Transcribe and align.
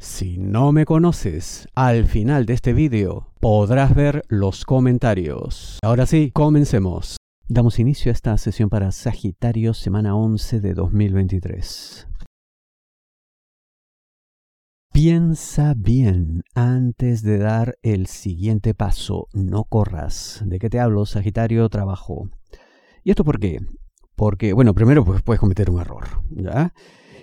Si 0.00 0.38
no 0.38 0.72
me 0.72 0.86
conoces, 0.86 1.68
al 1.74 2.06
final 2.06 2.46
de 2.46 2.54
este 2.54 2.72
vídeo 2.72 3.34
podrás 3.38 3.94
ver 3.94 4.22
los 4.28 4.64
comentarios. 4.64 5.78
Ahora 5.82 6.06
sí, 6.06 6.30
comencemos. 6.30 7.18
Damos 7.48 7.78
inicio 7.78 8.10
a 8.10 8.14
esta 8.14 8.38
sesión 8.38 8.70
para 8.70 8.92
Sagitario, 8.92 9.74
semana 9.74 10.16
11 10.16 10.60
de 10.60 10.72
2023. 10.72 12.08
Piensa 14.90 15.74
bien 15.76 16.44
antes 16.54 17.22
de 17.22 17.36
dar 17.36 17.76
el 17.82 18.06
siguiente 18.06 18.72
paso. 18.72 19.28
No 19.34 19.64
corras. 19.64 20.42
¿De 20.46 20.58
qué 20.58 20.70
te 20.70 20.80
hablo, 20.80 21.04
Sagitario? 21.04 21.68
Trabajo. 21.68 22.30
¿Y 23.04 23.10
esto 23.10 23.22
por 23.22 23.38
qué? 23.38 23.58
Porque, 24.16 24.54
bueno, 24.54 24.72
primero 24.72 25.04
pues, 25.04 25.20
puedes 25.20 25.40
cometer 25.40 25.68
un 25.68 25.78
error. 25.78 26.22
¿ya? 26.30 26.72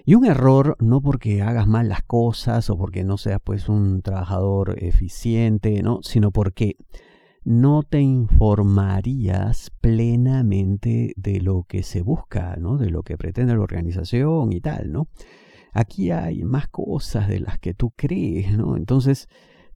Y 0.08 0.16
un 0.16 0.24
error 0.24 0.78
no 0.80 1.02
porque 1.02 1.42
hagas 1.42 1.68
mal 1.68 1.90
las 1.90 2.02
cosas 2.02 2.70
o 2.70 2.78
porque 2.78 3.04
no 3.04 3.18
seas 3.18 3.42
pues 3.44 3.68
un 3.68 4.02
trabajador 4.02 4.82
eficiente, 4.82 5.84
¿no? 5.84 6.00
sino 6.02 6.32
porque 6.32 6.78
no 7.44 7.84
te 7.84 8.00
informarías 8.00 9.70
plenamente 9.82 11.14
de 11.18 11.42
lo 11.42 11.66
que 11.68 11.84
se 11.84 12.04
busca, 12.04 12.56
¿no? 12.56 12.78
de 12.78 12.90
lo 12.90 13.04
que 13.04 13.18
pretende 13.18 13.54
la 13.54 13.60
organización 13.60 14.54
y 14.54 14.62
tal, 14.62 14.94
¿no? 14.94 15.10
Aquí 15.74 16.12
hay 16.12 16.42
más 16.46 16.70
cosas 16.70 17.28
de 17.28 17.42
las 17.42 17.60
que 17.60 17.74
tú 17.74 17.92
crees, 17.94 18.58
¿no? 18.58 18.78
Entonces 18.78 19.28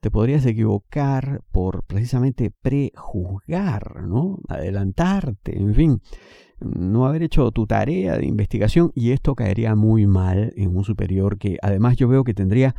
te 0.01 0.11
podrías 0.11 0.45
equivocar 0.45 1.41
por 1.51 1.83
precisamente 1.83 2.51
prejuzgar, 2.51 4.03
¿no? 4.03 4.39
Adelantarte, 4.49 5.57
en 5.57 5.73
fin 5.73 6.01
no 6.61 7.07
haber 7.07 7.23
hecho 7.23 7.51
tu 7.51 7.65
tarea 7.65 8.17
de 8.17 8.25
investigación 8.25 8.91
y 8.93 9.11
esto 9.11 9.35
caería 9.35 9.75
muy 9.75 10.05
mal 10.05 10.53
en 10.55 10.75
un 10.75 10.83
superior 10.83 11.37
que 11.37 11.57
además 11.61 11.97
yo 11.97 12.07
veo 12.07 12.23
que 12.23 12.33
tendría 12.33 12.75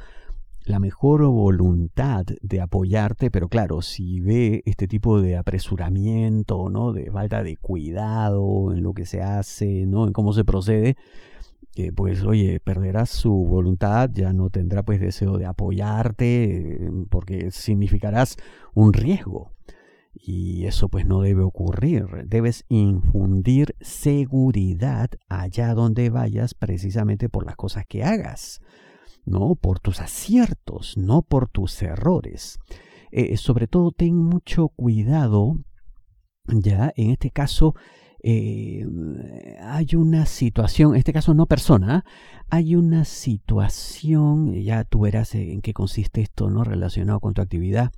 la 0.65 0.79
mejor 0.79 1.27
voluntad 1.27 2.25
de 2.41 2.61
apoyarte, 2.61 3.33
pero 3.33 3.49
claro, 3.49 3.83
si 3.83 4.21
ve 4.21 4.63
este 4.65 4.87
tipo 4.87 5.21
de 5.21 5.37
apresuramiento, 5.37 6.69
¿no? 6.69 6.93
de 6.93 7.11
falta 7.11 7.43
de 7.43 7.57
cuidado 7.57 8.73
en 8.73 8.85
lo 8.85 8.95
que 8.95 9.05
se 9.05 9.23
hace, 9.23 9.87
¿no? 9.87 10.07
en 10.07 10.13
cómo 10.13 10.33
se 10.33 10.45
procede, 10.45 10.97
pues 11.95 12.23
oye, 12.23 12.61
perderás 12.61 13.11
su 13.11 13.33
voluntad, 13.33 14.11
ya 14.13 14.33
no 14.33 14.51
tendrá 14.51 14.83
pues 14.83 15.01
deseo 15.01 15.39
de 15.39 15.47
apoyarte, 15.47 16.45
eh, 16.87 16.91
porque 17.09 17.51
significarás 17.51 18.37
un 18.75 18.93
riesgo. 18.93 19.53
Y 20.15 20.67
eso 20.67 20.89
pues 20.89 21.07
no 21.07 21.23
debe 21.23 21.43
ocurrir. 21.43 22.07
Debes 22.27 22.65
infundir 22.69 23.75
seguridad 23.81 25.11
allá 25.29 25.73
donde 25.75 26.11
vayas 26.11 26.55
precisamente 26.55 27.29
por 27.29 27.47
las 27.47 27.57
cosas 27.57 27.87
que 27.87 28.05
hagas, 28.05 28.61
no 29.25 29.55
por 29.55 29.81
tus 29.81 30.01
aciertos, 30.01 30.97
no 30.99 31.23
por 31.23 31.49
tus 31.49 31.81
errores. 31.83 32.59
Eh, 33.11 33.37
sobre 33.37 33.67
todo 33.67 33.93
ten 33.93 34.17
mucho 34.17 34.69
cuidado, 34.69 35.57
ya 36.47 36.93
en 36.97 37.11
este 37.11 37.31
caso, 37.31 37.75
eh, 38.23 38.87
hay 39.61 39.97
una 39.97 40.27
situación, 40.27 40.93
en 40.93 40.99
este 40.99 41.13
caso 41.13 41.35
no 41.35 41.47
persona, 41.47 42.05
hay 42.51 42.77
una 42.77 43.05
situación, 43.05 44.55
ya 44.55 44.85
tú 44.85 45.01
verás 45.01 45.35
en 45.35 45.61
qué 45.61 45.73
consiste 45.73 46.21
esto, 46.21 46.49
¿no? 46.49 46.63
Relacionado 46.65 47.19
con 47.21 47.35
tu 47.35 47.43
actividad. 47.43 47.91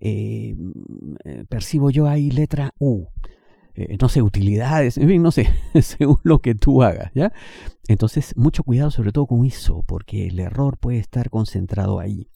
Eh, 0.00 0.56
eh, 1.24 1.44
percibo 1.48 1.90
yo 1.90 2.08
ahí 2.08 2.30
letra 2.30 2.72
U. 2.78 3.08
no 4.00 4.08
sé, 4.08 4.22
utilidades, 4.22 4.96
en 4.96 5.08
fin, 5.08 5.22
no 5.22 5.30
sé, 5.30 5.48
según 5.82 6.18
lo 6.22 6.40
que 6.40 6.54
tú 6.54 6.82
hagas, 6.82 7.12
¿ya? 7.14 7.32
Entonces, 7.88 8.34
mucho 8.36 8.64
cuidado 8.64 8.90
sobre 8.90 9.12
todo 9.12 9.26
con 9.26 9.44
eso, 9.44 9.84
porque 9.86 10.28
el 10.28 10.40
error 10.40 10.78
puede 10.78 10.98
estar 10.98 11.30
concentrado 11.30 12.00
ahí. 12.00 12.28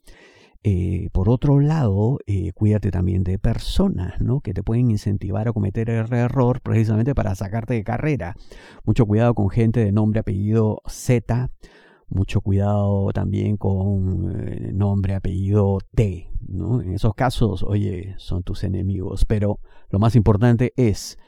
Eh, 0.64 1.08
por 1.12 1.28
otro 1.28 1.58
lado, 1.58 2.18
eh, 2.26 2.52
cuídate 2.52 2.92
también 2.92 3.24
de 3.24 3.38
personas 3.38 4.20
¿no? 4.20 4.40
que 4.40 4.54
te 4.54 4.62
pueden 4.62 4.92
incentivar 4.92 5.48
a 5.48 5.52
cometer 5.52 5.90
el 5.90 6.12
error 6.12 6.60
precisamente 6.60 7.14
para 7.14 7.34
sacarte 7.34 7.74
de 7.74 7.82
carrera. 7.82 8.36
Mucho 8.84 9.06
cuidado 9.06 9.34
con 9.34 9.50
gente 9.50 9.84
de 9.84 9.90
nombre, 9.90 10.20
apellido 10.20 10.80
Z. 10.86 11.50
Mucho 12.08 12.42
cuidado 12.42 13.10
también 13.12 13.56
con 13.56 14.40
eh, 14.46 14.72
nombre, 14.72 15.14
apellido 15.14 15.78
T. 15.94 16.30
¿no? 16.46 16.80
En 16.80 16.92
esos 16.92 17.14
casos, 17.14 17.64
oye, 17.64 18.14
son 18.18 18.44
tus 18.44 18.62
enemigos. 18.62 19.24
Pero 19.24 19.58
lo 19.90 19.98
más 19.98 20.14
importante 20.14 20.72
es 20.76 21.18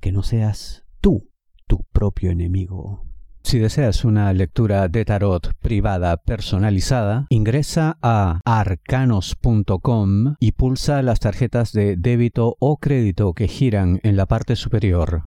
que 0.00 0.12
no 0.12 0.22
seas 0.22 0.84
tú 1.00 1.30
tu 1.66 1.82
propio 1.92 2.30
enemigo. 2.30 3.13
Si 3.44 3.58
deseas 3.58 4.04
una 4.06 4.32
lectura 4.32 4.88
de 4.88 5.04
tarot 5.04 5.52
privada 5.60 6.16
personalizada, 6.16 7.26
ingresa 7.28 7.98
a 8.00 8.40
arcanos.com 8.44 10.36
y 10.40 10.52
pulsa 10.52 11.02
las 11.02 11.20
tarjetas 11.20 11.72
de 11.72 11.96
débito 11.96 12.56
o 12.58 12.78
crédito 12.78 13.34
que 13.34 13.46
giran 13.46 14.00
en 14.02 14.16
la 14.16 14.24
parte 14.24 14.56
superior. 14.56 15.24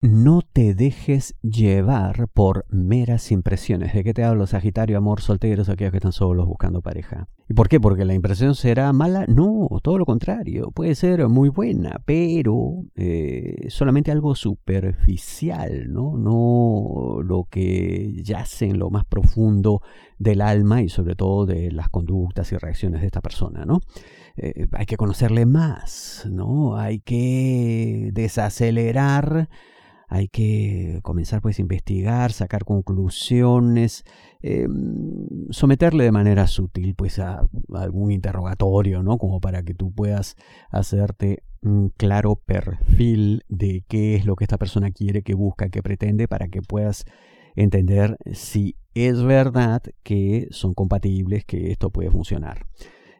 No 0.00 0.42
te 0.42 0.74
dejes 0.74 1.34
llevar 1.42 2.28
por 2.28 2.66
meras 2.68 3.32
impresiones. 3.32 3.92
¿De 3.92 4.04
qué 4.04 4.14
te 4.14 4.22
hablo, 4.22 4.46
Sagitario, 4.46 4.96
amor, 4.96 5.20
solteros, 5.20 5.68
aquellos 5.68 5.90
que 5.90 5.96
están 5.96 6.12
solos 6.12 6.46
buscando 6.46 6.82
pareja? 6.82 7.26
¿Y 7.48 7.54
por 7.54 7.68
qué? 7.68 7.80
¿Porque 7.80 8.04
la 8.04 8.14
impresión 8.14 8.54
será 8.54 8.92
mala? 8.92 9.24
No, 9.26 9.66
todo 9.82 9.98
lo 9.98 10.06
contrario. 10.06 10.70
Puede 10.70 10.94
ser 10.94 11.26
muy 11.26 11.48
buena, 11.48 12.00
pero 12.04 12.84
eh, 12.94 13.66
solamente 13.70 14.12
algo 14.12 14.36
superficial, 14.36 15.92
¿no? 15.92 16.16
No 16.16 17.20
lo 17.20 17.48
que 17.50 18.22
yace 18.22 18.66
en 18.66 18.78
lo 18.78 18.90
más 18.90 19.04
profundo 19.04 19.82
del 20.16 20.42
alma 20.42 20.80
y 20.80 20.90
sobre 20.90 21.16
todo 21.16 21.44
de 21.44 21.72
las 21.72 21.88
conductas 21.88 22.52
y 22.52 22.56
reacciones 22.56 23.00
de 23.00 23.08
esta 23.08 23.20
persona, 23.20 23.64
¿no? 23.64 23.80
Eh, 24.36 24.68
hay 24.74 24.86
que 24.86 24.96
conocerle 24.96 25.44
más, 25.44 26.24
¿no? 26.30 26.76
Hay 26.76 27.00
que 27.00 28.10
desacelerar 28.12 29.48
hay 30.08 30.28
que 30.28 31.00
comenzar 31.02 31.42
pues 31.42 31.58
a 31.58 31.62
investigar, 31.62 32.32
sacar 32.32 32.64
conclusiones, 32.64 34.04
em, 34.40 35.26
someterle 35.50 36.04
de 36.04 36.12
manera 36.12 36.46
sutil 36.46 36.94
pues 36.94 37.18
a, 37.18 37.46
algún 37.74 38.10
interrogatorio, 38.10 39.02
¿no? 39.02 39.18
Como 39.18 39.40
para 39.40 39.62
que 39.62 39.74
tú 39.74 39.92
puedas 39.92 40.36
hacerte 40.70 41.42
un 41.60 41.90
claro 41.90 42.36
perfil 42.36 43.44
de 43.48 43.84
qué 43.86 44.16
es 44.16 44.24
lo 44.24 44.34
que 44.34 44.44
esta 44.44 44.58
persona 44.58 44.90
quiere, 44.90 45.22
qué 45.22 45.34
busca, 45.34 45.68
qué 45.68 45.82
pretende, 45.82 46.26
para 46.26 46.48
que 46.48 46.62
puedas 46.62 47.04
entender 47.54 48.16
si 48.32 48.76
es 48.94 49.22
verdad 49.22 49.82
que 50.02 50.48
son 50.50 50.72
compatibles, 50.72 51.44
que 51.44 51.70
esto 51.70 51.90
puede 51.90 52.10
funcionar. 52.10 52.66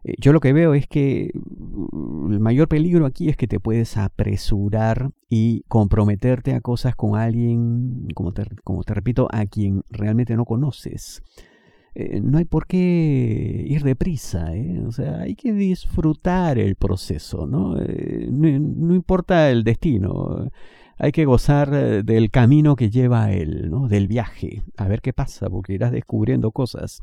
Eh, 0.05 0.15
yo 0.19 0.33
lo 0.33 0.41
que 0.41 0.53
veo 0.53 0.75
es 0.75 0.87
que 0.87 1.31
mm, 1.35 2.33
el 2.33 2.41
mayor 2.41 2.69
peligro 2.69 3.07
aquí 3.07 3.29
es 3.29 3.37
que 3.37 3.49
te 3.49 3.61
puedes 3.61 3.97
apresurar 3.97 5.11
y 5.29 5.63
comprometerte 5.69 6.55
a 6.55 6.61
cosas 6.61 6.95
con 6.97 7.17
alguien, 7.19 8.09
como 8.15 8.33
te, 8.33 8.95
repito, 8.95 9.29
a 9.31 9.47
quien 9.47 9.83
realmente 9.91 10.37
no 10.37 10.45
conoces. 10.45 11.23
Eh, 11.95 12.21
no 12.21 12.39
hay 12.39 12.45
por 12.45 12.67
qué 12.67 13.65
ir 13.67 13.83
deprisa, 13.83 14.55
¿eh? 14.55 14.83
o 14.87 14.93
sea, 14.93 15.21
hay 15.21 15.35
que 15.35 15.53
disfrutar 15.53 16.59
el 16.59 16.77
proceso, 16.77 17.47
¿no? 17.47 17.75
no, 17.77 18.95
importa 18.95 19.51
el 19.51 19.65
destino, 19.65 20.49
hay 20.97 21.13
que 21.13 21.25
gozar 21.25 22.05
del 22.05 22.31
camino 22.31 22.77
que 22.77 22.91
lleva 22.91 23.33
él, 23.33 23.71
¿no? 23.71 23.89
Del 23.89 24.07
viaje, 24.07 24.63
a 24.77 24.87
ver 24.87 25.01
qué 25.01 25.13
pasa, 25.13 25.49
porque 25.49 25.73
irás 25.73 25.91
descubriendo 25.91 26.53
cosas. 26.53 27.01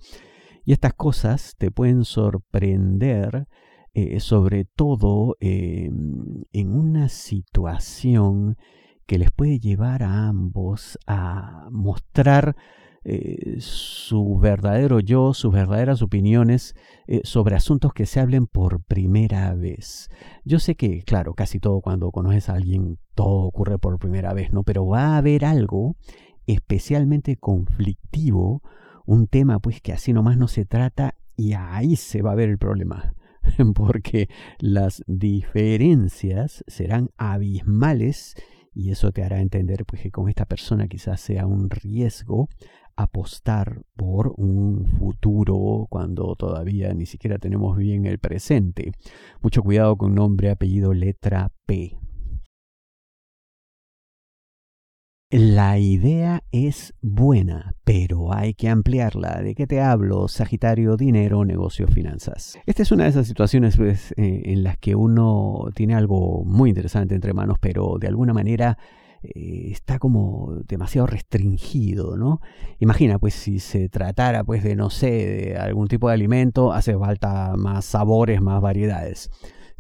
Y 0.66 0.74
estas 0.74 0.96
cosas 0.96 1.56
te 1.58 1.70
pueden 1.70 2.06
sorprender, 2.06 3.48
eh, 3.94 4.20
sobre 4.20 4.66
todo 4.66 5.38
eh, 5.40 5.92
en 6.52 6.72
una 6.72 7.08
situación 7.08 8.58
que 9.06 9.20
les 9.20 9.30
puede 9.30 9.60
llevar 9.60 10.02
a 10.02 10.28
ambos 10.28 10.98
a 11.06 11.68
mostrar 11.72 12.56
eh, 13.04 13.58
su 13.60 14.40
verdadero 14.40 15.00
yo, 15.00 15.36
sus 15.36 15.54
verdaderas 15.54 16.02
opiniones 16.02 16.74
sobre 17.24 17.56
asuntos 17.56 17.94
que 17.94 18.08
se 18.08 18.20
hablen 18.20 18.48
por 18.48 18.84
primera 18.84 19.54
vez. 19.54 20.10
Yo 20.44 20.58
sé 20.58 20.74
que, 20.74 21.04
claro, 21.04 21.36
casi 21.36 21.60
todo 21.60 21.82
cuando 21.82 22.10
conoces 22.10 22.50
a 22.50 22.54
alguien, 22.54 22.98
todo 23.14 23.44
ocurre 23.44 23.78
por 23.78 24.00
primera 24.00 24.34
vez, 24.34 24.52
¿no? 24.52 24.64
Pero 24.64 24.88
va 24.88 25.14
a 25.14 25.18
haber 25.18 25.46
algo 25.46 25.96
especialmente 26.48 27.38
conflictivo, 27.38 28.64
un 29.06 29.28
tema 29.28 29.60
pues 29.60 29.82
que 29.82 29.94
así 29.94 30.14
nomás 30.14 30.38
no 30.38 30.48
se 30.48 30.66
trata 30.66 31.16
y 31.36 31.54
ahí 31.54 31.96
se 31.96 32.22
va 32.22 32.32
a 32.32 32.36
ver 32.36 32.50
el 32.50 32.58
problema, 32.58 33.14
porque 33.76 34.30
las 34.60 35.04
diferencias 35.08 36.64
serán 36.68 37.10
abismales 37.18 38.36
y 38.74 38.92
eso 38.92 39.12
te 39.12 39.24
hará 39.24 39.40
entender 39.40 39.86
pues 39.86 40.02
que 40.02 40.12
con 40.12 40.30
esta 40.30 40.46
persona 40.46 40.88
quizás 40.88 41.22
sea 41.22 41.46
un 41.46 41.70
riesgo 41.70 42.50
apostar 42.98 43.84
por 43.96 44.34
un 44.38 44.86
futuro 44.86 45.88
cuando 45.90 46.36
todavía 46.36 46.94
ni 46.94 47.06
siquiera 47.06 47.38
tenemos 47.38 47.78
bien 47.78 48.06
el 48.06 48.20
presente. 48.20 48.92
Mucho 49.42 49.64
cuidado 49.64 49.98
con 49.98 50.16
nombre, 50.16 50.50
apellido, 50.50 50.94
letra 50.94 51.52
P. 51.66 51.98
La 55.32 55.80
idea 55.80 56.44
es 56.52 56.94
buena, 57.02 57.74
pero 57.84 58.32
hay 58.32 58.54
que 58.54 58.70
ampliarla. 58.70 59.42
¿De 59.42 59.56
qué 59.56 59.66
te 59.66 59.82
hablo? 59.82 60.28
Sagitario, 60.28 60.98
dinero, 60.98 61.44
negocios, 61.46 61.90
finanzas. 61.92 62.60
Esta 62.68 62.84
es 62.84 62.92
una 62.92 63.06
de 63.06 63.10
esas 63.10 63.26
situaciones 63.26 63.76
pues, 63.76 64.12
eh, 64.18 64.44
en 64.46 64.64
las 64.64 64.78
que 64.78 64.96
uno 64.96 65.66
tiene 65.74 65.96
algo 65.96 66.44
muy 66.46 66.70
interesante 66.70 67.16
entre 67.16 67.34
manos, 67.34 67.58
pero 67.60 67.98
de 68.00 68.08
alguna 68.08 68.34
manera 68.34 68.78
eh, 69.24 69.70
está 69.72 69.98
como 69.98 70.60
demasiado 70.68 71.08
restringido, 71.08 72.18
¿no? 72.18 72.40
Imagina, 72.78 73.18
pues 73.18 73.34
si 73.34 73.58
se 73.58 73.90
tratara, 73.90 74.44
pues 74.44 74.64
de, 74.64 74.76
no 74.76 74.92
sé, 74.92 75.10
de 75.10 75.58
algún 75.58 75.88
tipo 75.88 76.08
de 76.08 76.14
alimento, 76.14 76.72
hace 76.72 76.96
falta 76.96 77.56
más 77.58 77.84
sabores, 77.86 78.42
más 78.42 78.62
variedades. 78.62 79.32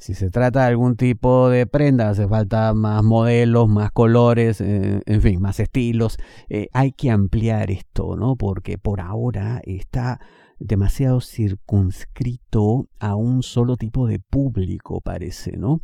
Si 0.05 0.13
se 0.13 0.29
trata 0.29 0.59
de 0.59 0.67
algún 0.67 0.97
tipo 0.97 1.49
de 1.49 1.65
prenda, 1.65 2.09
hace 2.11 2.27
falta 2.27 2.75
más 2.75 3.03
modelos, 3.03 3.67
más 3.67 3.91
colores, 3.91 4.61
eh, 4.61 5.01
en 5.03 5.19
fin, 5.19 5.41
más 5.41 5.59
estilos. 5.59 6.17
Eh, 6.47 6.67
hay 6.73 6.91
que 6.91 7.09
ampliar 7.09 7.71
esto, 7.71 8.15
¿no? 8.15 8.35
Porque 8.35 8.77
por 8.77 9.01
ahora 9.01 9.61
está 9.63 10.19
demasiado 10.59 11.21
circunscrito 11.21 12.87
a 12.99 13.15
un 13.15 13.41
solo 13.41 13.77
tipo 13.77 14.05
de 14.05 14.19
público, 14.19 15.01
parece, 15.01 15.57
¿no? 15.57 15.81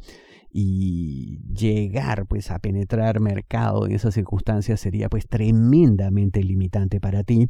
y 0.53 1.39
llegar 1.53 2.27
pues 2.27 2.51
a 2.51 2.59
penetrar 2.59 3.21
mercado 3.21 3.85
en 3.85 3.93
esas 3.93 4.13
circunstancias 4.13 4.81
sería 4.81 5.07
pues 5.07 5.25
tremendamente 5.25 6.43
limitante 6.43 6.99
para 6.99 7.23
ti 7.23 7.47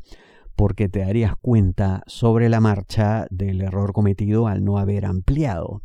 porque 0.62 0.90
te 0.90 1.00
darías 1.00 1.34
cuenta 1.42 2.04
sobre 2.06 2.48
la 2.48 2.60
marcha 2.60 3.26
del 3.32 3.62
error 3.62 3.94
cometido 3.94 4.46
al 4.46 4.64
no 4.64 4.78
haber 4.78 5.08
ampliado. 5.08 5.82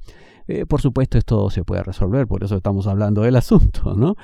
Eh, 0.48 0.66
por 0.66 0.82
supuesto, 0.82 1.16
esto 1.16 1.48
se 1.48 1.64
puede 1.64 1.82
resolver, 1.82 2.26
por 2.26 2.44
eso 2.44 2.56
estamos 2.56 2.86
hablando 2.86 3.22
del 3.22 3.36
asunto, 3.36 3.94
¿no? 3.94 4.16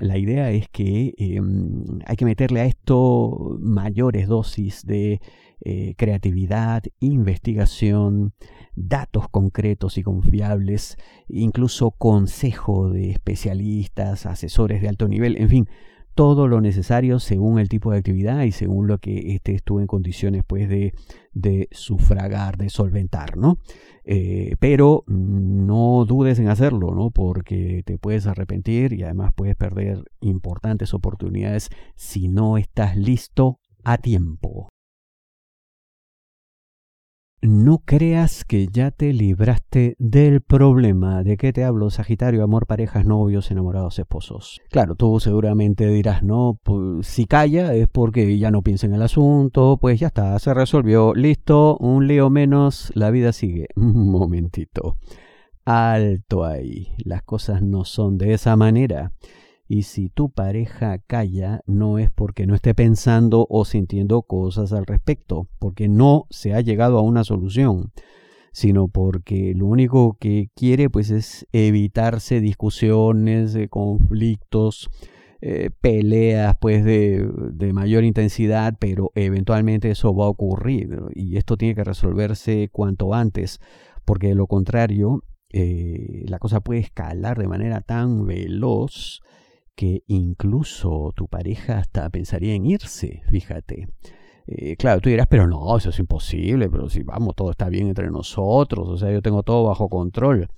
La 0.00 0.18
idea 0.18 0.50
es 0.50 0.68
que 0.70 1.14
em, 1.18 1.84
hay 2.04 2.16
que 2.16 2.24
meterle 2.24 2.62
a 2.62 2.64
esto 2.64 3.56
mayores 3.60 4.26
dosis 4.26 4.84
de 4.84 5.20
eh, 5.60 5.94
creatividad, 5.96 6.82
investigación, 6.98 8.32
datos 8.74 9.28
concretos 9.28 9.98
y 9.98 10.02
confiables, 10.02 10.96
incluso 11.28 11.92
consejo 11.92 12.90
de 12.90 13.12
especialistas, 13.12 14.26
asesores 14.26 14.82
de 14.82 14.88
alto 14.88 15.06
nivel, 15.06 15.36
en 15.36 15.48
fin, 15.48 15.68
todo 16.14 16.48
lo 16.48 16.60
necesario 16.60 17.18
según 17.18 17.58
el 17.58 17.68
tipo 17.68 17.90
de 17.90 17.98
actividad 17.98 18.42
y 18.42 18.52
según 18.52 18.86
lo 18.86 18.98
que 18.98 19.34
éste 19.34 19.54
estuvo 19.54 19.80
en 19.80 19.86
condiciones 19.86 20.42
pues 20.46 20.68
de, 20.68 21.68
sufragar, 21.70 22.56
de 22.56 22.70
solventar, 22.70 23.36
¿no? 23.36 23.58
Eh, 24.04 24.56
pero 24.58 25.04
no 25.06 26.04
dudes 26.06 26.38
en 26.38 26.48
hacerlo, 26.48 26.94
¿no? 26.94 27.10
Porque 27.10 27.82
te 27.84 27.98
puedes 27.98 28.26
arrepentir 28.26 28.92
y 28.92 29.04
además 29.04 29.32
puedes 29.34 29.56
perder 29.56 30.04
importantes 30.20 30.92
oportunidades 30.92 31.70
si 31.94 32.28
no 32.28 32.58
estás 32.58 32.96
listo 32.96 33.58
a 33.84 33.98
tiempo. 33.98 34.68
No 37.44 37.82
creas 37.84 38.44
que 38.44 38.68
ya 38.68 38.92
te 38.92 39.12
libraste 39.12 39.96
del 39.98 40.42
problema. 40.42 41.24
¿De 41.24 41.36
qué 41.36 41.52
te 41.52 41.64
hablo, 41.64 41.90
Sagitario? 41.90 42.44
Amor, 42.44 42.68
parejas, 42.68 43.04
novios, 43.04 43.50
enamorados, 43.50 43.98
esposos. 43.98 44.60
Claro, 44.70 44.94
tú 44.94 45.18
seguramente 45.18 45.88
dirás, 45.88 46.22
no, 46.22 46.60
pues, 46.62 47.04
si 47.08 47.24
calla 47.24 47.74
es 47.74 47.88
porque 47.88 48.38
ya 48.38 48.52
no 48.52 48.62
piensa 48.62 48.86
en 48.86 48.94
el 48.94 49.02
asunto, 49.02 49.76
pues 49.80 49.98
ya 49.98 50.06
está, 50.06 50.38
se 50.38 50.54
resolvió, 50.54 51.14
listo, 51.14 51.76
un 51.78 52.06
lío 52.06 52.30
menos, 52.30 52.92
la 52.94 53.10
vida 53.10 53.32
sigue. 53.32 53.66
Un 53.74 54.08
momentito. 54.12 54.98
Alto 55.64 56.44
ahí, 56.44 56.92
las 57.04 57.24
cosas 57.24 57.60
no 57.60 57.84
son 57.84 58.18
de 58.18 58.34
esa 58.34 58.54
manera. 58.54 59.10
Y 59.72 59.84
si 59.84 60.10
tu 60.10 60.28
pareja 60.28 60.98
calla, 60.98 61.62
no 61.64 61.98
es 61.98 62.10
porque 62.10 62.46
no 62.46 62.54
esté 62.54 62.74
pensando 62.74 63.46
o 63.48 63.64
sintiendo 63.64 64.20
cosas 64.20 64.74
al 64.74 64.84
respecto, 64.84 65.48
porque 65.58 65.88
no 65.88 66.26
se 66.28 66.52
ha 66.52 66.60
llegado 66.60 66.98
a 66.98 67.00
una 67.00 67.24
solución, 67.24 67.90
sino 68.52 68.88
porque 68.88 69.54
lo 69.56 69.64
único 69.64 70.18
que 70.20 70.50
quiere 70.54 70.90
pues 70.90 71.10
es 71.10 71.46
evitarse 71.52 72.42
discusiones, 72.42 73.56
conflictos, 73.70 74.90
eh, 75.40 75.70
peleas 75.80 76.54
pues 76.60 76.84
de, 76.84 77.26
de, 77.54 77.72
mayor 77.72 78.04
intensidad, 78.04 78.74
pero 78.78 79.10
eventualmente 79.14 79.90
eso 79.90 80.14
va 80.14 80.26
a 80.26 80.28
ocurrir 80.28 81.00
y 81.14 81.38
esto 81.38 81.56
tiene 81.56 81.74
que 81.74 81.84
resolverse 81.84 82.68
cuanto 82.70 83.14
antes, 83.14 83.58
porque 84.04 84.28
de 84.28 84.34
lo 84.34 84.46
contrario 84.46 85.24
eh, 85.50 86.24
la 86.26 86.38
cosa 86.38 86.60
puede 86.60 86.80
escalar 86.80 87.38
de 87.38 87.48
manera 87.48 87.80
tan 87.80 88.26
veloz 88.26 89.22
que 89.74 90.02
incluso 90.06 91.12
tu 91.14 91.28
pareja 91.28 91.78
hasta 91.78 92.08
pensaría 92.10 92.54
en 92.54 92.66
irse, 92.66 93.22
fíjate. 93.28 93.88
Eh, 94.46 94.76
claro, 94.76 95.00
tú 95.00 95.08
dirás, 95.08 95.26
pero 95.28 95.46
no, 95.46 95.76
eso 95.76 95.90
es 95.90 95.98
imposible, 95.98 96.68
pero 96.68 96.88
si 96.88 97.02
vamos, 97.02 97.34
todo 97.36 97.50
está 97.50 97.68
bien 97.68 97.88
entre 97.88 98.10
nosotros, 98.10 98.88
o 98.88 98.96
sea, 98.98 99.12
yo 99.12 99.22
tengo 99.22 99.42
todo 99.42 99.64
bajo 99.64 99.88
control. 99.88 100.48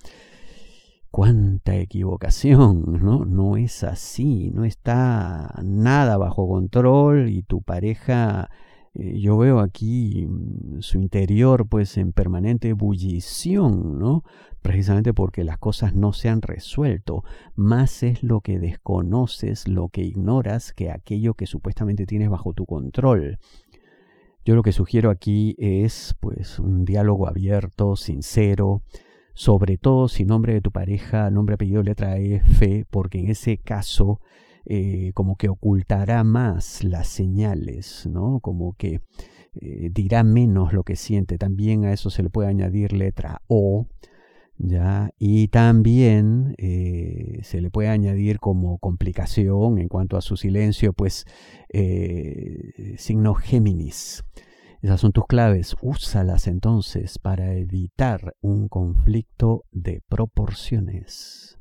Cuánta 1.11 1.75
equivocación, 1.77 2.99
¿no? 3.01 3.23
No 3.23 3.55
es 3.55 3.83
así, 3.83 4.51
no 4.53 4.65
está 4.65 5.53
nada 5.63 6.17
bajo 6.17 6.47
control 6.47 7.29
y 7.29 7.43
tu 7.43 7.61
pareja 7.61 8.49
eh, 8.95 9.19
yo 9.19 9.37
veo 9.37 9.59
aquí 9.59 10.25
mm, 10.27 10.81
su 10.81 10.97
interior 10.97 11.67
pues 11.67 11.97
en 11.97 12.13
permanente 12.13 12.69
ebullición, 12.69 13.99
¿no? 13.99 14.23
Precisamente 14.61 15.13
porque 15.13 15.43
las 15.43 15.57
cosas 15.57 15.93
no 15.93 16.13
se 16.13 16.29
han 16.29 16.41
resuelto. 16.41 17.23
Más 17.55 18.03
es 18.03 18.23
lo 18.23 18.41
que 18.41 18.59
desconoces, 18.59 19.67
lo 19.67 19.89
que 19.89 20.01
ignoras, 20.01 20.73
que 20.73 20.91
aquello 20.91 21.33
que 21.33 21.45
supuestamente 21.45 22.05
tienes 22.05 22.29
bajo 22.29 22.53
tu 22.53 22.65
control. 22.65 23.37
Yo 24.45 24.55
lo 24.55 24.63
que 24.63 24.71
sugiero 24.71 25.09
aquí 25.09 25.55
es 25.57 26.15
pues 26.19 26.59
un 26.59 26.85
diálogo 26.85 27.27
abierto, 27.27 27.95
sincero, 27.95 28.83
sobre 29.33 29.77
todo 29.77 30.07
si 30.07 30.23
nombre 30.23 30.53
de 30.53 30.61
tu 30.61 30.71
pareja, 30.71 31.29
nombre, 31.29 31.55
apellido, 31.55 31.83
letra 31.83 32.17
F, 32.17 32.85
porque 32.89 33.19
en 33.19 33.29
ese 33.29 33.57
caso 33.57 34.21
eh, 34.65 35.11
como 35.13 35.35
que 35.35 35.49
ocultará 35.49 36.23
más 36.23 36.83
las 36.83 37.07
señales, 37.07 38.07
¿no? 38.11 38.39
Como 38.39 38.73
que 38.73 39.01
eh, 39.61 39.89
dirá 39.91 40.23
menos 40.23 40.73
lo 40.73 40.83
que 40.83 40.95
siente. 40.95 41.37
También 41.37 41.85
a 41.85 41.93
eso 41.93 42.09
se 42.09 42.23
le 42.23 42.29
puede 42.29 42.49
añadir 42.49 42.93
letra 42.93 43.41
O, 43.47 43.87
¿ya? 44.57 45.11
Y 45.19 45.49
también 45.49 46.55
eh, 46.57 47.39
se 47.43 47.61
le 47.61 47.69
puede 47.69 47.89
añadir 47.89 48.39
como 48.39 48.77
complicación 48.79 49.77
en 49.77 49.87
cuanto 49.87 50.17
a 50.17 50.21
su 50.21 50.37
silencio, 50.37 50.93
pues 50.93 51.25
signo 52.97 53.35
Géminis. 53.35 54.23
Esas 54.81 55.01
son 55.01 55.11
tus 55.11 55.25
claves, 55.25 55.75
úsalas 55.81 56.47
entonces 56.47 57.17
para 57.17 57.55
evitar 57.55 58.35
un 58.39 58.67
conflicto 58.67 59.63
de 59.71 60.01
proporciones. 60.07 61.54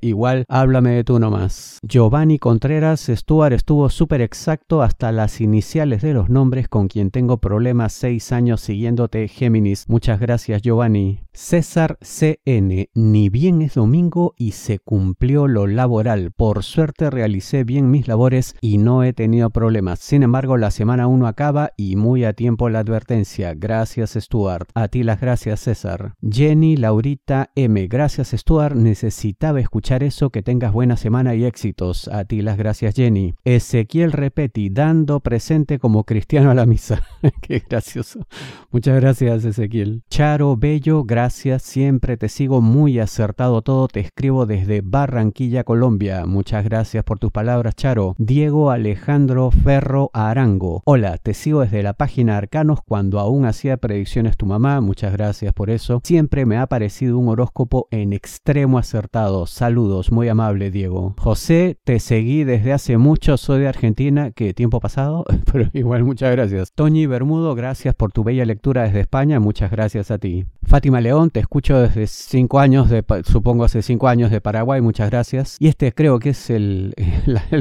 igual 0.00 0.44
háblame 0.48 0.90
de 0.90 1.04
tú 1.04 1.18
nomás. 1.18 1.78
Giovanni 1.82 2.38
Contreras 2.38 3.10
Stuart 3.12 3.52
estuvo 3.52 3.88
súper 3.90 4.20
exacto 4.20 4.82
hasta 4.82 5.12
las 5.12 5.40
iniciales 5.40 6.02
de 6.02 6.14
los 6.14 6.28
nombres 6.30 6.68
con 6.68 6.88
quien 6.88 7.10
tengo 7.10 7.38
problemas 7.38 7.92
seis 7.92 8.32
años 8.32 8.60
siguiéndote 8.60 9.28
Géminis. 9.28 9.88
Muchas 9.88 10.20
gracias 10.20 10.62
Giovanni. 10.62 11.20
César 11.40 11.98
CN, 12.02 12.90
ni 12.94 13.28
bien 13.28 13.62
es 13.62 13.74
domingo 13.74 14.34
y 14.36 14.50
se 14.50 14.80
cumplió 14.80 15.46
lo 15.46 15.68
laboral. 15.68 16.32
Por 16.32 16.64
suerte 16.64 17.10
realicé 17.10 17.62
bien 17.62 17.92
mis 17.92 18.08
labores 18.08 18.56
y 18.60 18.78
no 18.78 19.04
he 19.04 19.12
tenido 19.12 19.48
problemas. 19.50 20.00
Sin 20.00 20.24
embargo, 20.24 20.56
la 20.56 20.72
semana 20.72 21.06
1 21.06 21.28
acaba 21.28 21.70
y 21.76 21.94
muy 21.94 22.24
a 22.24 22.32
tiempo 22.32 22.68
la 22.70 22.80
advertencia. 22.80 23.54
Gracias 23.54 24.14
Stuart. 24.20 24.68
A 24.74 24.88
ti 24.88 25.04
las 25.04 25.20
gracias 25.20 25.60
César. 25.60 26.14
Jenny 26.28 26.76
Laurita 26.76 27.52
M, 27.54 27.86
gracias 27.86 28.32
Stuart. 28.32 28.74
Necesitaba 28.74 29.60
escuchar 29.60 30.02
eso, 30.02 30.30
que 30.30 30.42
tengas 30.42 30.72
buena 30.72 30.96
semana 30.96 31.36
y 31.36 31.44
éxitos. 31.44 32.08
A 32.08 32.24
ti 32.24 32.42
las 32.42 32.58
gracias 32.58 32.96
Jenny. 32.96 33.34
Ezequiel 33.44 34.10
Repeti, 34.10 34.70
dando 34.70 35.20
presente 35.20 35.78
como 35.78 36.02
cristiano 36.02 36.50
a 36.50 36.54
la 36.54 36.66
misa. 36.66 37.04
Qué 37.42 37.62
gracioso. 37.66 38.26
Muchas 38.72 38.96
gracias 38.96 39.44
Ezequiel. 39.44 40.02
Charo 40.10 40.56
Bello, 40.56 41.04
gracias. 41.04 41.27
Siempre 41.30 42.16
te 42.16 42.28
sigo 42.28 42.60
muy 42.60 42.98
acertado 42.98 43.62
todo. 43.62 43.88
Te 43.88 44.00
escribo 44.00 44.44
desde 44.44 44.82
Barranquilla, 44.82 45.64
Colombia. 45.64 46.26
Muchas 46.26 46.64
gracias 46.64 47.04
por 47.04 47.18
tus 47.18 47.32
palabras, 47.32 47.76
Charo. 47.76 48.14
Diego 48.18 48.70
Alejandro 48.70 49.50
Ferro 49.50 50.10
Arango. 50.12 50.82
Hola, 50.84 51.16
te 51.18 51.32
sigo 51.32 51.60
desde 51.60 51.82
la 51.82 51.94
página 51.94 52.36
Arcanos 52.36 52.80
cuando 52.84 53.20
aún 53.20 53.46
hacía 53.46 53.76
predicciones 53.78 54.36
tu 54.36 54.44
mamá. 54.44 54.80
Muchas 54.80 55.12
gracias 55.12 55.54
por 55.54 55.70
eso. 55.70 56.00
Siempre 56.04 56.44
me 56.46 56.58
ha 56.58 56.66
parecido 56.66 57.18
un 57.18 57.28
horóscopo 57.28 57.88
en 57.90 58.12
extremo 58.12 58.78
acertado. 58.78 59.46
Salud 59.46 59.78
Saludos, 59.78 60.10
muy 60.10 60.28
amable 60.28 60.72
Diego. 60.72 61.14
José, 61.18 61.76
te 61.84 62.00
seguí 62.00 62.42
desde 62.42 62.72
hace 62.72 62.96
mucho, 62.96 63.36
soy 63.36 63.60
de 63.60 63.68
Argentina, 63.68 64.32
¿qué 64.32 64.52
tiempo 64.54 64.80
pasado? 64.80 65.24
Pero 65.52 65.68
igual 65.72 66.02
muchas 66.02 66.32
gracias. 66.32 66.72
Toñi 66.72 67.06
Bermudo, 67.06 67.54
gracias 67.54 67.94
por 67.94 68.10
tu 68.10 68.24
bella 68.24 68.44
lectura 68.44 68.82
desde 68.82 69.00
España, 69.00 69.38
muchas 69.38 69.70
gracias 69.70 70.10
a 70.10 70.18
ti. 70.18 70.46
Fátima 70.68 71.00
León, 71.00 71.30
te 71.30 71.40
escucho 71.40 71.80
desde 71.80 72.06
cinco 72.06 72.58
años, 72.58 72.90
de, 72.90 73.02
supongo 73.24 73.64
hace 73.64 73.80
cinco 73.80 74.06
años 74.06 74.30
de 74.30 74.42
Paraguay, 74.42 74.82
muchas 74.82 75.08
gracias. 75.08 75.56
Y 75.58 75.68
este 75.68 75.94
creo 75.94 76.18
que 76.18 76.30
es 76.30 76.50
el, 76.50 76.94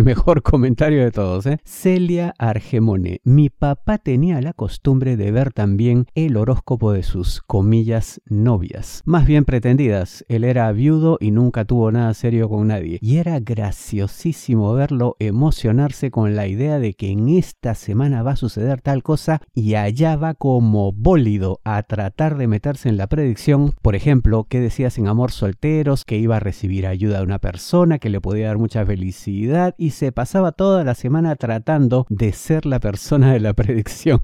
mejor 0.04 0.44
comentario 0.44 1.02
de 1.02 1.12
todos. 1.12 1.46
¿eh? 1.46 1.60
Celia 1.64 2.34
Argemone, 2.38 3.22
mi 3.24 3.50
papá 3.50 3.98
tenía 3.98 4.42
la 4.42 4.52
costumbre 4.52 5.16
de 5.16 5.32
ver 5.32 5.54
también 5.54 6.08
el 6.16 6.36
horóscopo 6.36 6.92
de 6.92 7.04
sus 7.04 7.42
comillas 7.42 8.20
novias, 8.26 9.04
más 9.06 9.26
bien 9.26 9.46
pretendidas. 9.46 10.26
Él 10.28 10.44
era 10.44 10.70
viudo 10.74 11.18
y 11.22 11.32
nunca 11.32 11.64
tuvo 11.64 11.90
nada 11.94 12.14
serio 12.14 12.50
con 12.50 12.68
nadie. 12.68 13.00
Y 13.02 13.18
era 13.18 13.40
graciosísimo 13.40 14.74
verlo 14.74 15.16
emocionarse 15.20 16.12
con 16.12 16.36
la 16.36 16.48
idea 16.48 16.78
de 16.80 16.94
que 16.94 17.12
en 17.12 17.30
esta 17.30 17.74
semana 17.74 18.22
va 18.22 18.32
a 18.32 18.36
suceder 18.36 18.82
tal 18.82 19.02
cosa 19.02 19.42
y 19.54 19.76
allá 19.76 20.18
va 20.18 20.34
como 20.34 20.92
bólido 20.92 21.62
a 21.64 21.82
tratar 21.84 22.38
de 22.38 22.48
meterse 22.48 22.90
en 22.90 22.97
la 22.98 23.08
predicción. 23.08 23.74
Por 23.82 23.96
ejemplo, 23.96 24.46
que 24.50 24.60
decías 24.60 24.98
en 24.98 25.08
Amor 25.08 25.32
Solteros, 25.32 26.04
que 26.04 26.18
iba 26.18 26.38
a 26.38 26.40
recibir 26.40 26.88
ayuda 26.88 27.20
de 27.20 27.24
una 27.24 27.40
persona, 27.40 28.00
que 28.00 28.10
le 28.10 28.20
podía 28.20 28.48
dar 28.48 28.58
mucha 28.58 28.86
felicidad 28.86 29.76
y 29.78 29.92
se 29.92 30.12
pasaba 30.12 30.52
toda 30.52 30.84
la 30.84 30.96
semana 30.96 31.36
tratando 31.36 32.06
de 32.10 32.34
ser 32.34 32.66
la 32.66 32.80
persona 32.80 33.34
de 33.34 33.40
la 33.40 33.54
predicción. 33.56 34.22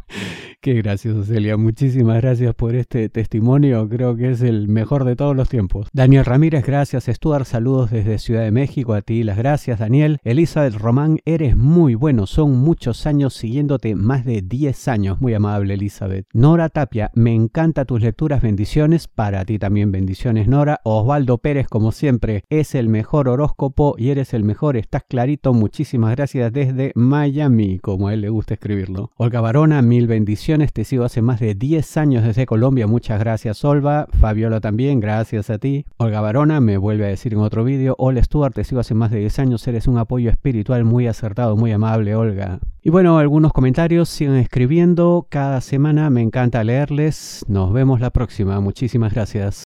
Qué 0.61 0.75
gracioso, 0.75 1.23
Celia. 1.23 1.57
Muchísimas 1.57 2.21
gracias 2.21 2.55
por 2.55 2.73
este 2.75 3.09
testimonio. 3.09 3.87
Creo 3.89 4.15
que 4.15 4.31
es 4.31 4.41
el 4.41 4.69
mejor 4.69 5.03
de 5.03 5.15
todos 5.17 5.35
los 5.35 5.49
tiempos. 5.49 5.87
Daniel 5.91 6.23
Ramírez, 6.23 6.65
gracias. 6.65 7.05
Stuart, 7.05 7.45
saludos 7.45 7.91
desde 7.91 8.17
Ciudad 8.17 8.43
de 8.43 8.51
México, 8.51 8.93
a 8.93 9.01
ti 9.01 9.23
las 9.23 9.37
gracias 9.37 9.79
Daniel. 9.79 10.19
Elizabeth 10.23 10.75
Román, 10.75 11.19
eres 11.25 11.57
muy 11.57 11.95
bueno, 11.95 12.27
son 12.27 12.57
muchos 12.59 13.05
años 13.05 13.33
siguiéndote, 13.33 13.95
más 13.95 14.23
de 14.25 14.41
10 14.41 14.87
años, 14.87 15.21
muy 15.21 15.33
amable 15.33 15.73
Elizabeth. 15.73 16.27
Nora 16.33 16.69
Tapia, 16.69 17.11
me 17.13 17.33
encanta 17.33 17.85
tus 17.85 18.01
lecturas, 18.01 18.41
bendiciones, 18.63 19.09
para 19.09 19.43
ti 19.43 19.59
también 19.59 19.91
bendiciones 19.91 20.47
Nora. 20.47 20.79
Osvaldo 20.85 21.37
Pérez, 21.37 21.67
como 21.67 21.91
siempre, 21.91 22.45
es 22.49 22.75
el 22.75 22.87
mejor 22.87 23.27
horóscopo 23.27 23.95
y 23.97 24.09
eres 24.09 24.33
el 24.33 24.45
mejor, 24.45 24.77
estás 24.77 25.03
clarito, 25.03 25.53
muchísimas 25.53 26.15
gracias 26.15 26.53
desde 26.53 26.93
Miami, 26.95 27.79
como 27.79 28.07
a 28.07 28.13
él 28.13 28.21
le 28.21 28.29
gusta 28.29 28.53
escribirlo. 28.53 29.11
Olga 29.17 29.41
Barona, 29.41 29.81
mil 29.81 30.07
bendiciones, 30.07 30.71
te 30.71 30.85
sigo 30.85 31.03
hace 31.03 31.21
más 31.21 31.41
de 31.41 31.55
10 31.55 31.97
años 31.97 32.23
desde 32.23 32.45
Colombia, 32.45 32.87
muchas 32.87 33.19
gracias 33.19 33.65
Olva. 33.65 34.07
Fabiola 34.17 34.61
también, 34.61 35.01
gracias 35.01 35.49
a 35.49 35.57
ti. 35.57 35.83
Olga 35.97 36.21
Barona 36.21 36.61
me 36.61 36.77
vuelve 36.77 37.03
a 37.03 37.09
decir 37.09 37.33
en 37.33 37.39
otro 37.39 37.65
vídeo. 37.65 37.95
Hola 37.97 38.23
Stuart, 38.23 38.55
te 38.55 38.63
sigo 38.63 38.79
hace 38.79 38.93
más 38.93 39.11
de 39.11 39.19
10 39.19 39.39
años, 39.39 39.67
eres 39.67 39.87
un 39.87 39.97
apoyo 39.97 40.29
espiritual 40.29 40.85
muy 40.85 41.07
acertado, 41.07 41.57
muy 41.57 41.73
amable, 41.73 42.15
Olga. 42.15 42.61
Y 42.85 42.89
bueno, 42.89 43.17
algunos 43.17 43.53
comentarios, 43.53 44.09
sigan 44.09 44.35
escribiendo, 44.35 45.25
cada 45.29 45.61
semana 45.61 46.09
me 46.09 46.21
encanta 46.21 46.65
leerles. 46.65 47.45
Nos 47.47 47.71
vemos 47.71 48.01
la 48.01 48.09
próxima, 48.09 48.59
muchísimas 48.59 49.13
gracias. 49.13 49.61